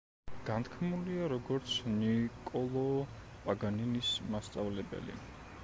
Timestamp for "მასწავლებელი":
4.33-5.19